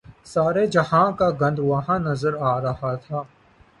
[0.25, 3.21] سارے جہان کا گند وہاں نظر آ رہا تھا۔